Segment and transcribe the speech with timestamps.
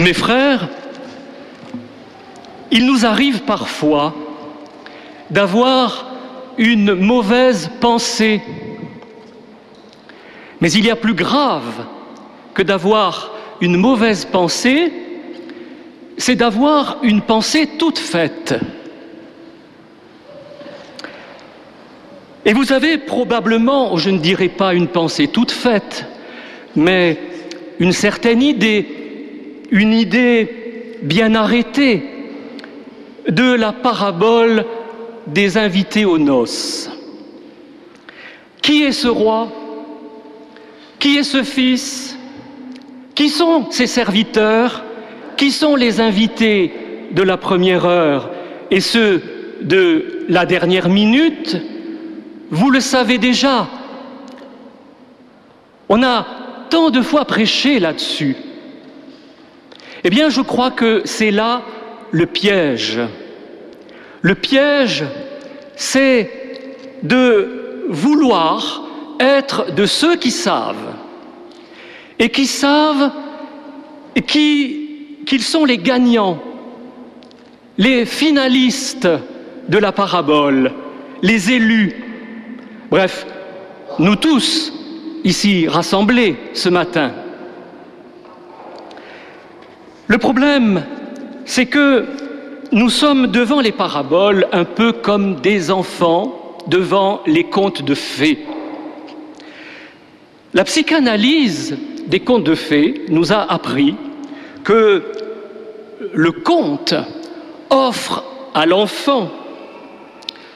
[0.00, 0.68] Mes frères,
[2.70, 4.14] il nous arrive parfois
[5.28, 6.12] d'avoir
[6.56, 8.40] une mauvaise pensée.
[10.60, 11.84] Mais il y a plus grave
[12.54, 14.92] que d'avoir une mauvaise pensée,
[16.16, 18.54] c'est d'avoir une pensée toute faite.
[22.44, 26.06] Et vous avez probablement, je ne dirais pas une pensée toute faite,
[26.76, 27.18] mais
[27.80, 28.97] une certaine idée,
[29.70, 32.02] une idée bien arrêtée
[33.28, 34.64] de la parabole
[35.26, 36.90] des invités aux noces.
[38.62, 39.48] Qui est ce roi?
[40.98, 42.16] Qui est ce fils?
[43.14, 44.84] Qui sont ses serviteurs?
[45.36, 46.72] Qui sont les invités
[47.12, 48.30] de la première heure
[48.70, 49.22] et ceux
[49.60, 51.56] de la dernière minute?
[52.50, 53.68] Vous le savez déjà.
[55.88, 56.26] On a
[56.70, 58.36] tant de fois prêché là-dessus.
[60.04, 61.62] Eh bien, je crois que c'est là
[62.10, 62.98] le piège.
[64.22, 65.04] Le piège,
[65.76, 66.30] c'est
[67.02, 68.82] de vouloir
[69.20, 70.94] être de ceux qui savent
[72.18, 73.10] et qui savent
[74.26, 76.42] qu'ils sont les gagnants,
[77.76, 79.08] les finalistes
[79.68, 80.72] de la parabole,
[81.22, 81.94] les élus.
[82.90, 83.26] Bref,
[83.98, 84.72] nous tous,
[85.24, 87.12] ici rassemblés ce matin.
[90.08, 90.84] Le problème,
[91.44, 92.06] c'est que
[92.72, 98.38] nous sommes devant les paraboles un peu comme des enfants devant les contes de fées.
[100.54, 103.96] La psychanalyse des contes de fées nous a appris
[104.64, 105.02] que
[106.14, 106.94] le conte
[107.68, 109.30] offre à l'enfant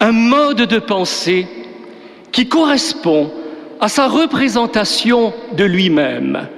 [0.00, 1.46] un mode de pensée
[2.32, 3.30] qui correspond
[3.80, 6.48] à sa représentation de lui-même.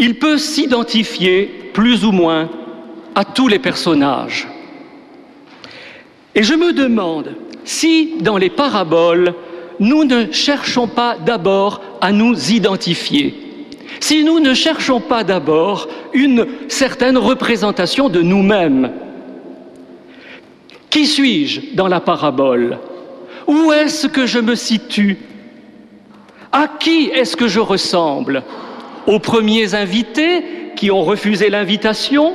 [0.00, 2.48] Il peut s'identifier plus ou moins
[3.14, 4.48] à tous les personnages.
[6.34, 7.34] Et je me demande
[7.64, 9.34] si dans les paraboles,
[9.78, 13.34] nous ne cherchons pas d'abord à nous identifier,
[14.00, 18.92] si nous ne cherchons pas d'abord une certaine représentation de nous-mêmes.
[20.88, 22.78] Qui suis-je dans la parabole?
[23.46, 25.18] Où est-ce que je me situe?
[26.52, 28.42] À qui est-ce que je ressemble?
[29.10, 30.44] Aux premiers invités
[30.76, 32.34] qui ont refusé l'invitation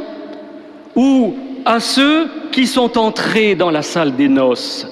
[0.93, 4.85] ou à ceux qui sont entrés dans la salle des noces,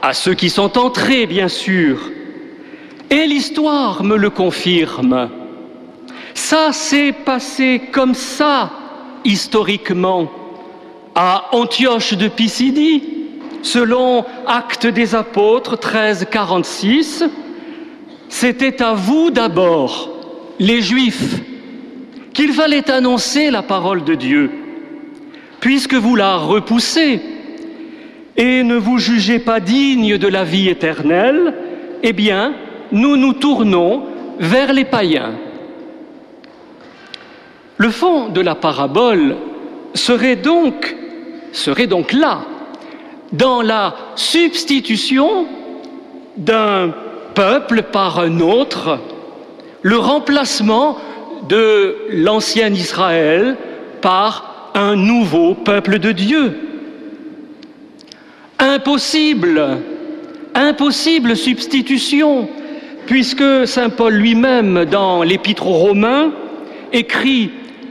[0.00, 2.10] à ceux qui sont entrés, bien sûr.
[3.10, 5.28] Et l'histoire me le confirme.
[6.32, 8.70] Ça s'est passé comme ça,
[9.22, 10.30] historiquement,
[11.14, 13.02] à Antioche de Pisidie,
[13.60, 17.24] selon Actes des Apôtres 13, 46.
[18.30, 20.19] C'était à vous d'abord,
[20.60, 21.40] les Juifs,
[22.32, 24.50] qu'il fallait annoncer la parole de Dieu
[25.60, 27.20] puisque vous la repoussez
[28.36, 31.54] et ne vous jugez pas digne de la vie éternelle,
[32.02, 32.54] eh bien,
[32.92, 34.04] nous nous tournons
[34.38, 35.34] vers les païens.
[37.76, 39.36] Le fond de la parabole
[39.94, 40.96] serait donc,
[41.52, 42.42] serait donc là,
[43.32, 45.46] dans la substitution
[46.36, 46.94] d'un
[47.34, 48.98] peuple par un autre,
[49.82, 50.98] le remplacement
[51.48, 53.56] de l'ancien Israël
[54.00, 56.56] par un nouveau peuple de Dieu.
[58.58, 59.78] Impossible,
[60.54, 62.48] impossible substitution,
[63.06, 66.32] puisque Saint Paul lui-même, dans l'Épître aux Romains,
[66.92, 67.50] écrit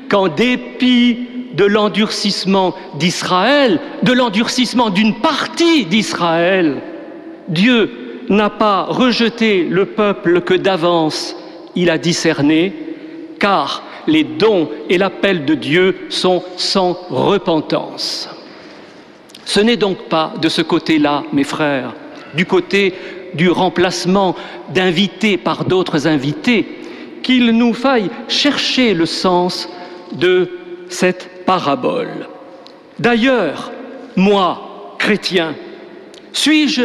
[0.10, 1.18] qu'en dépit
[1.54, 6.78] de l'endurcissement d'Israël, de l'endurcissement d'une partie d'Israël,
[7.48, 7.92] Dieu
[8.30, 11.36] n'a pas rejeté le peuple que d'avance
[11.76, 12.74] il a discerné,
[13.40, 18.30] car les dons et l'appel de Dieu sont sans repentance.
[19.46, 21.96] Ce n'est donc pas de ce côté-là, mes frères,
[22.36, 22.94] du côté
[23.34, 24.36] du remplacement
[24.74, 26.66] d'invités par d'autres invités,
[27.24, 29.70] qu'il nous faille chercher le sens
[30.12, 30.50] de
[30.90, 32.28] cette parabole.
[32.98, 33.72] D'ailleurs,
[34.16, 35.56] moi, chrétien,
[36.34, 36.84] suis-je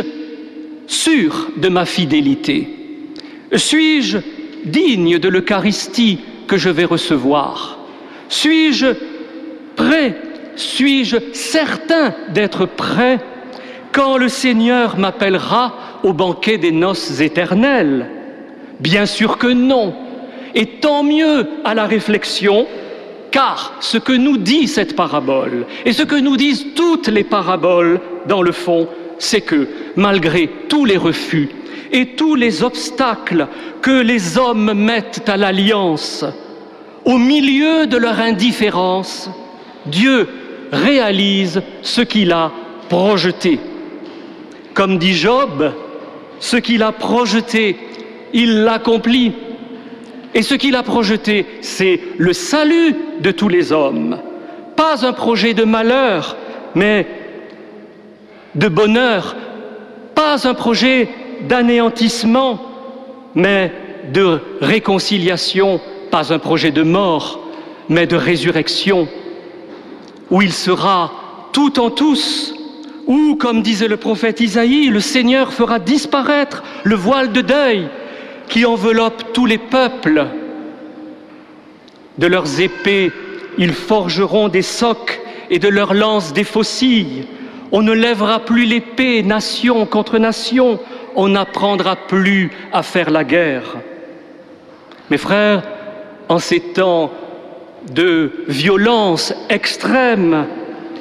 [0.87, 2.69] sûr de ma fidélité?
[3.55, 4.19] Suis-je
[4.65, 7.79] digne de l'Eucharistie que je vais recevoir
[8.29, 8.87] Suis-je
[9.77, 10.17] prêt
[10.57, 13.21] Suis-je certain d'être prêt
[13.93, 18.11] quand le Seigneur m'appellera au banquet des noces éternelles?
[18.81, 19.95] Bien sûr que non.
[20.55, 22.67] Et tant mieux à la réflexion,
[23.31, 28.01] car ce que nous dit cette parabole, et ce que nous disent toutes les paraboles,
[28.27, 28.89] dans le fond,
[29.25, 31.49] c'est que malgré tous les refus,
[31.93, 33.47] et tous les obstacles
[33.81, 36.25] que les hommes mettent à l'alliance,
[37.05, 39.31] au milieu de leur indifférence,
[39.87, 40.29] Dieu
[40.73, 42.51] réalise ce qu'il a
[42.89, 43.61] projeté.
[44.75, 45.73] Comme dit Job,
[46.41, 47.77] ce qu'il a projeté,
[48.33, 49.33] il l'accomplit.
[50.35, 54.19] Et ce qu'il a projeté, c'est le salut de tous les hommes.
[54.75, 56.37] Pas un projet de malheur,
[56.75, 57.07] mais
[58.55, 59.37] de bonheur.
[60.15, 61.09] Pas un projet
[61.49, 62.61] d'anéantissement,
[63.35, 63.73] mais
[64.13, 65.81] de réconciliation.
[66.11, 67.41] Pas un projet de mort,
[67.89, 69.09] mais de résurrection.
[70.31, 71.13] Où il sera
[71.53, 72.55] tout en tous,
[73.07, 77.89] où, comme disait le prophète Isaïe, le Seigneur fera disparaître le voile de deuil
[78.49, 80.27] qui enveloppe tous les peuples.
[82.19, 83.13] De leurs épées,
[83.59, 85.21] ils forgeront des socs
[85.51, 87.27] et de leurs lances des faucilles.
[87.77, 90.79] On ne lèvera plus l'épée nation contre nation,
[91.17, 93.79] on n'apprendra plus à faire la guerre.
[95.11, 95.65] Mes frères,
[96.29, 97.11] en ces temps
[97.93, 100.47] de violence extrême,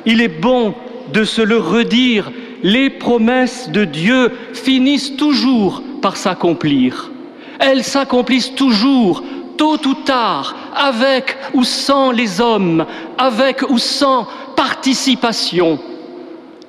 [0.08, 0.74] il est bon
[1.14, 2.32] de se le redire,
[2.64, 7.12] les promesses de Dieu finissent toujours par s'accomplir.
[7.60, 9.24] Elles s'accomplissent toujours,
[9.58, 12.88] tôt ou tard, avec ou sans les hommes,
[13.20, 15.78] avec ou sans participation.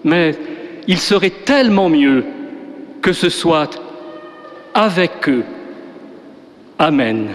[0.04, 0.36] Mais
[0.86, 2.24] il serait tellement mieux
[3.00, 3.80] que ce soit
[4.74, 5.44] avec eux.
[6.78, 7.28] Amen.